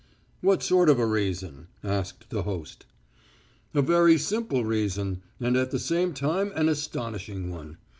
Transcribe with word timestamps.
"What 0.39 0.63
sort 0.63 0.89
of 0.89 0.97
a 0.97 1.05
reason?" 1.05 1.67
asked 1.83 2.31
the 2.31 2.41
host. 2.41 2.87
"A 3.75 3.83
very 3.83 4.17
simple 4.17 4.65
reason, 4.65 5.21
and 5.39 5.55
at 5.55 5.69
the 5.69 5.77
same 5.77 6.11
time 6.15 6.51
an 6.55 6.69
astonishing 6.69 7.51
one. 7.51 7.77